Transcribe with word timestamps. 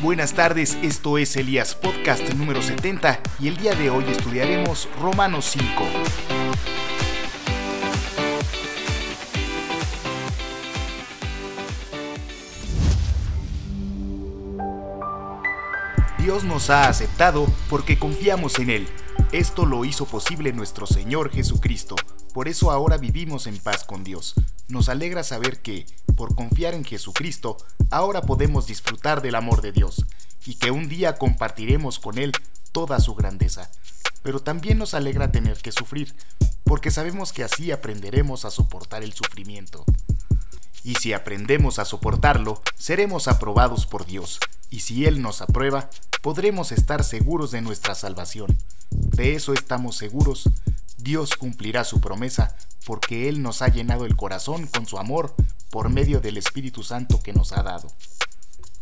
Buenas 0.00 0.32
tardes, 0.32 0.78
esto 0.80 1.18
es 1.18 1.36
Elías 1.36 1.74
Podcast 1.74 2.22
número 2.34 2.62
70 2.62 3.18
y 3.40 3.48
el 3.48 3.56
día 3.56 3.74
de 3.74 3.90
hoy 3.90 4.04
estudiaremos 4.04 4.88
Romanos 5.00 5.46
5. 5.50 5.84
Dios 16.20 16.44
nos 16.44 16.70
ha 16.70 16.88
aceptado 16.88 17.48
porque 17.68 17.98
confiamos 17.98 18.60
en 18.60 18.70
Él. 18.70 18.88
Esto 19.32 19.66
lo 19.66 19.84
hizo 19.84 20.06
posible 20.06 20.52
nuestro 20.52 20.86
Señor 20.86 21.32
Jesucristo. 21.32 21.96
Por 22.32 22.46
eso 22.46 22.70
ahora 22.70 22.98
vivimos 22.98 23.48
en 23.48 23.58
paz 23.58 23.82
con 23.82 24.04
Dios. 24.04 24.36
Nos 24.68 24.90
alegra 24.90 25.24
saber 25.24 25.62
que, 25.62 25.86
por 26.14 26.34
confiar 26.34 26.74
en 26.74 26.84
Jesucristo, 26.84 27.56
ahora 27.90 28.22
podemos 28.22 28.66
disfrutar 28.66 29.22
del 29.22 29.34
amor 29.34 29.62
de 29.62 29.72
Dios 29.72 30.04
y 30.44 30.56
que 30.56 30.70
un 30.70 30.88
día 30.88 31.16
compartiremos 31.16 31.98
con 31.98 32.18
Él 32.18 32.32
toda 32.72 33.00
su 33.00 33.14
grandeza. 33.14 33.70
Pero 34.22 34.40
también 34.40 34.78
nos 34.78 34.92
alegra 34.92 35.32
tener 35.32 35.56
que 35.58 35.72
sufrir, 35.72 36.14
porque 36.64 36.90
sabemos 36.90 37.32
que 37.32 37.44
así 37.44 37.72
aprenderemos 37.72 38.44
a 38.44 38.50
soportar 38.50 39.02
el 39.02 39.14
sufrimiento. 39.14 39.86
Y 40.84 40.96
si 40.96 41.14
aprendemos 41.14 41.78
a 41.78 41.86
soportarlo, 41.86 42.62
seremos 42.76 43.26
aprobados 43.26 43.86
por 43.86 44.04
Dios, 44.04 44.38
y 44.70 44.80
si 44.80 45.06
Él 45.06 45.22
nos 45.22 45.40
aprueba, 45.40 45.88
podremos 46.20 46.72
estar 46.72 47.04
seguros 47.04 47.52
de 47.52 47.62
nuestra 47.62 47.94
salvación. 47.94 48.54
De 48.90 49.34
eso 49.34 49.54
estamos 49.54 49.96
seguros, 49.96 50.48
Dios 50.98 51.36
cumplirá 51.36 51.84
su 51.84 52.00
promesa, 52.00 52.56
porque 52.84 53.28
Él 53.28 53.42
nos 53.42 53.62
ha 53.62 53.68
llenado 53.68 54.04
el 54.04 54.16
corazón 54.16 54.66
con 54.66 54.86
su 54.86 54.98
amor 54.98 55.34
por 55.70 55.88
medio 55.88 56.20
del 56.20 56.36
Espíritu 56.36 56.82
Santo 56.82 57.20
que 57.22 57.32
nos 57.32 57.52
ha 57.52 57.62
dado. 57.62 57.88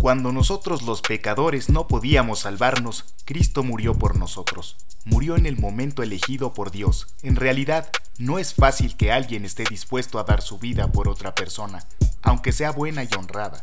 Cuando 0.00 0.32
nosotros 0.32 0.82
los 0.82 1.02
pecadores 1.02 1.68
no 1.68 1.86
podíamos 1.86 2.40
salvarnos, 2.40 3.04
Cristo 3.26 3.62
murió 3.62 3.94
por 3.94 4.16
nosotros. 4.16 4.76
Murió 5.04 5.36
en 5.36 5.44
el 5.46 5.58
momento 5.58 6.02
elegido 6.02 6.54
por 6.54 6.70
Dios. 6.70 7.06
En 7.22 7.36
realidad, 7.36 7.90
no 8.18 8.38
es 8.38 8.54
fácil 8.54 8.96
que 8.96 9.12
alguien 9.12 9.44
esté 9.44 9.64
dispuesto 9.68 10.18
a 10.18 10.24
dar 10.24 10.40
su 10.40 10.58
vida 10.58 10.90
por 10.90 11.08
otra 11.08 11.34
persona, 11.34 11.86
aunque 12.22 12.52
sea 12.52 12.70
buena 12.72 13.04
y 13.04 13.08
honrada. 13.16 13.62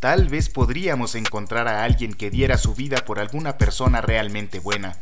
Tal 0.00 0.28
vez 0.28 0.48
podríamos 0.48 1.14
encontrar 1.14 1.68
a 1.68 1.84
alguien 1.84 2.14
que 2.14 2.30
diera 2.30 2.56
su 2.56 2.74
vida 2.74 3.04
por 3.04 3.18
alguna 3.18 3.58
persona 3.58 4.00
realmente 4.00 4.58
buena, 4.58 4.96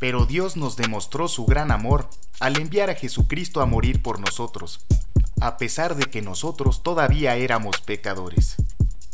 pero 0.00 0.24
Dios 0.24 0.56
nos 0.56 0.76
demostró 0.76 1.28
su 1.28 1.44
gran 1.44 1.70
amor 1.70 2.08
al 2.40 2.58
enviar 2.58 2.88
a 2.88 2.94
Jesucristo 2.94 3.60
a 3.60 3.66
morir 3.66 4.02
por 4.02 4.18
nosotros, 4.18 4.80
a 5.40 5.58
pesar 5.58 5.94
de 5.94 6.06
que 6.06 6.22
nosotros 6.22 6.82
todavía 6.82 7.36
éramos 7.36 7.82
pecadores. 7.82 8.56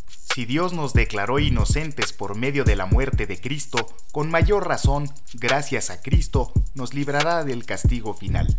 Si 0.09 0.45
Dios 0.45 0.73
nos 0.73 0.93
declaró 0.93 1.41
inocentes 1.41 2.13
por 2.13 2.37
medio 2.37 2.63
de 2.63 2.77
la 2.77 2.87
muerte 2.87 3.27
de 3.27 3.41
Cristo, 3.41 3.89
con 4.13 4.31
mayor 4.31 4.69
razón, 4.69 5.11
gracias 5.35 5.91
a 5.91 6.01
Cristo, 6.01 6.53
nos 6.75 6.95
librará 6.95 7.43
del 7.43 7.67
castigo 7.67 8.15
final. 8.15 8.57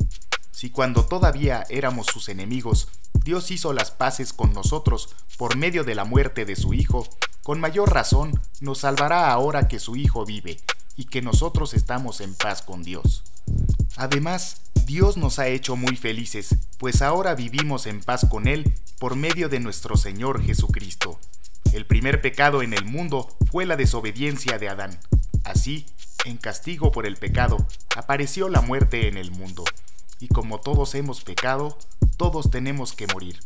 Si 0.52 0.70
cuando 0.70 1.06
todavía 1.06 1.66
éramos 1.70 2.08
sus 2.08 2.28
enemigos, 2.28 2.90
Dios 3.14 3.52
hizo 3.52 3.72
las 3.72 3.92
paces 3.92 4.34
con 4.34 4.52
nosotros 4.52 5.16
por 5.38 5.56
medio 5.56 5.86
de 5.86 5.96
la 5.96 6.04
muerte 6.04 6.46
de 6.46 6.58
su 6.58 6.74
Hijo, 6.74 7.08
con 7.42 7.62
mayor 7.62 7.94
razón 7.94 8.42
nos 8.60 8.80
salvará 8.80 9.32
ahora 9.32 9.70
que 9.70 9.80
su 9.80 9.96
Hijo 9.96 10.26
vive 10.26 10.58
y 10.98 11.06
que 11.06 11.22
nosotros 11.22 11.74
estamos 11.74 12.20
en 12.20 12.34
paz 12.34 12.62
con 12.62 12.84
Dios. 12.84 13.24
Además, 13.96 14.62
Dios 14.86 15.16
nos 15.16 15.40
ha 15.40 15.48
hecho 15.48 15.76
muy 15.76 15.96
felices, 15.96 16.56
pues 16.78 17.02
ahora 17.02 17.36
vivimos 17.36 17.86
en 17.86 18.02
paz 18.02 18.26
con 18.30 18.48
Él 18.48 18.74
por 19.00 19.16
medio 19.16 19.48
de 19.48 19.60
nuestro 19.60 19.96
Señor 19.96 20.44
Jesucristo. 20.44 21.20
El 21.72 21.86
primer 21.86 22.22
pecado 22.22 22.62
en 22.62 22.74
el 22.74 22.86
mundo 22.86 23.30
fue 23.52 23.66
la 23.66 23.76
desobediencia 23.76 24.58
de 24.58 24.70
Adán. 24.70 25.00
Así, 25.44 25.86
en 26.26 26.38
castigo 26.38 26.92
por 26.92 27.06
el 27.06 27.18
pecado, 27.18 27.58
apareció 27.96 28.50
la 28.50 28.62
muerte 28.62 29.08
en 29.08 29.18
el 29.18 29.32
mundo. 29.32 29.64
Y 30.20 30.28
como 30.30 30.60
todos 30.60 30.96
hemos 30.96 31.24
pecado, 31.24 31.78
todos 32.18 32.50
tenemos 32.50 32.94
que 32.94 33.08
morir. 33.08 33.40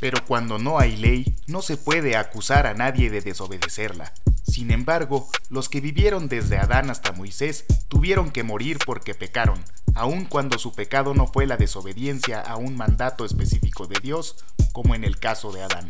Pero 0.00 0.24
cuando 0.24 0.58
no 0.58 0.78
hay 0.78 0.96
ley, 0.96 1.36
no 1.46 1.62
se 1.62 1.76
puede 1.76 2.16
acusar 2.16 2.66
a 2.66 2.74
nadie 2.74 3.10
de 3.10 3.20
desobedecerla. 3.20 4.12
Sin 4.52 4.70
embargo, 4.70 5.30
los 5.48 5.70
que 5.70 5.80
vivieron 5.80 6.28
desde 6.28 6.58
Adán 6.58 6.90
hasta 6.90 7.12
Moisés 7.12 7.64
tuvieron 7.88 8.30
que 8.30 8.42
morir 8.42 8.76
porque 8.84 9.14
pecaron, 9.14 9.64
aun 9.94 10.26
cuando 10.26 10.58
su 10.58 10.74
pecado 10.74 11.14
no 11.14 11.26
fue 11.26 11.46
la 11.46 11.56
desobediencia 11.56 12.38
a 12.38 12.56
un 12.56 12.76
mandato 12.76 13.24
específico 13.24 13.86
de 13.86 13.98
Dios, 14.02 14.44
como 14.72 14.94
en 14.94 15.04
el 15.04 15.18
caso 15.18 15.52
de 15.52 15.62
Adán. 15.62 15.88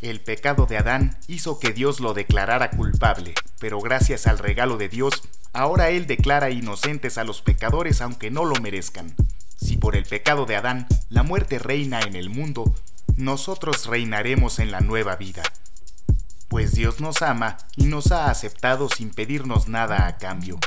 El 0.00 0.22
pecado 0.22 0.64
de 0.64 0.78
Adán 0.78 1.18
hizo 1.28 1.58
que 1.58 1.74
Dios 1.74 2.00
lo 2.00 2.14
declarara 2.14 2.70
culpable, 2.70 3.34
pero 3.60 3.80
gracias 3.80 4.26
al 4.26 4.38
regalo 4.38 4.78
de 4.78 4.88
Dios, 4.88 5.28
ahora 5.52 5.90
Él 5.90 6.06
declara 6.06 6.48
inocentes 6.48 7.18
a 7.18 7.24
los 7.24 7.42
pecadores 7.42 8.00
aunque 8.00 8.30
no 8.30 8.46
lo 8.46 8.54
merezcan. 8.62 9.14
Si 9.56 9.76
por 9.76 9.94
el 9.94 10.06
pecado 10.06 10.46
de 10.46 10.56
Adán 10.56 10.86
la 11.10 11.22
muerte 11.22 11.58
reina 11.58 12.00
en 12.00 12.16
el 12.16 12.30
mundo, 12.30 12.74
nosotros 13.18 13.84
reinaremos 13.84 14.58
en 14.58 14.70
la 14.70 14.80
nueva 14.80 15.16
vida. 15.16 15.42
Pues 16.54 16.70
Dios 16.70 17.00
nos 17.00 17.20
ama 17.22 17.56
y 17.74 17.86
nos 17.86 18.12
ha 18.12 18.30
aceptado 18.30 18.88
sin 18.88 19.10
pedirnos 19.10 19.66
nada 19.66 20.06
a 20.06 20.18
cambio. 20.18 20.60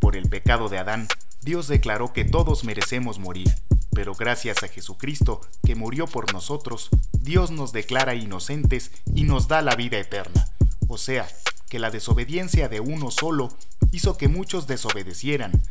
Por 0.00 0.16
el 0.16 0.28
pecado 0.28 0.68
de 0.68 0.78
Adán, 0.78 1.06
Dios 1.40 1.68
declaró 1.68 2.12
que 2.12 2.24
todos 2.24 2.64
merecemos 2.64 3.20
morir, 3.20 3.48
pero 3.92 4.16
gracias 4.16 4.64
a 4.64 4.66
Jesucristo, 4.66 5.40
que 5.64 5.76
murió 5.76 6.08
por 6.08 6.32
nosotros, 6.32 6.90
Dios 7.12 7.52
nos 7.52 7.70
declara 7.70 8.16
inocentes 8.16 8.90
y 9.14 9.22
nos 9.22 9.46
da 9.46 9.62
la 9.62 9.76
vida 9.76 9.98
eterna. 9.98 10.48
O 10.88 10.98
sea, 10.98 11.28
que 11.68 11.78
la 11.78 11.92
desobediencia 11.92 12.68
de 12.68 12.80
uno 12.80 13.12
solo 13.12 13.56
hizo 13.92 14.16
que 14.16 14.26
muchos 14.26 14.66
desobedecieran, 14.66 15.62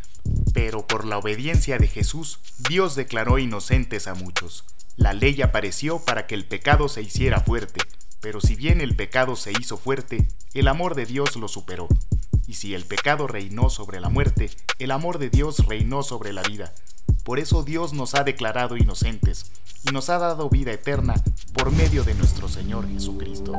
pero 0.54 0.88
por 0.88 1.04
la 1.04 1.18
obediencia 1.18 1.78
de 1.78 1.88
Jesús, 1.88 2.40
Dios 2.70 2.96
declaró 2.96 3.38
inocentes 3.40 4.08
a 4.08 4.14
muchos. 4.14 4.64
La 4.96 5.12
ley 5.12 5.42
apareció 5.42 6.00
para 6.00 6.28
que 6.28 6.36
el 6.36 6.46
pecado 6.46 6.88
se 6.88 7.02
hiciera 7.02 7.42
fuerte, 7.42 7.82
pero 8.22 8.42
si 8.42 8.56
bien 8.56 8.82
el 8.82 8.96
pecado 8.96 9.36
se 9.36 9.52
hizo 9.52 9.78
fuerte, 9.78 10.28
el 10.54 10.68
amor 10.68 10.96
de 10.96 11.06
Dios 11.06 11.36
lo 11.36 11.48
superó. 11.48 11.88
Y 12.48 12.56
si 12.56 12.74
el 12.74 12.86
pecado 12.86 13.28
reinó 13.28 13.70
sobre 13.70 14.00
la 14.00 14.10
muerte, 14.10 14.50
el 14.80 14.92
amor 14.92 15.20
de 15.20 15.30
Dios 15.30 15.66
reinó 15.68 16.04
sobre 16.04 16.34
la 16.34 16.42
vida. 16.42 16.74
Por 17.24 17.40
eso 17.40 17.64
Dios 17.64 17.94
nos 17.94 18.16
ha 18.16 18.24
declarado 18.24 18.76
inocentes 18.78 19.52
y 19.88 19.94
nos 19.94 20.10
ha 20.10 20.18
dado 20.18 20.50
vida 20.50 20.72
eterna 20.72 21.16
por 21.54 21.72
medio 21.72 22.04
de 22.04 22.16
nuestro 22.16 22.48
Señor 22.50 22.90
Jesucristo. 22.90 23.54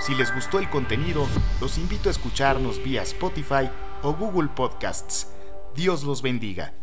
Si 0.00 0.14
les 0.14 0.34
gustó 0.34 0.58
el 0.58 0.68
contenido, 0.68 1.26
los 1.60 1.78
invito 1.78 2.08
a 2.08 2.12
escucharnos 2.12 2.82
vía 2.82 3.02
Spotify 3.02 3.70
o 4.02 4.12
Google 4.14 4.48
Podcasts. 4.48 5.28
Dios 5.76 6.02
los 6.02 6.22
bendiga. 6.22 6.74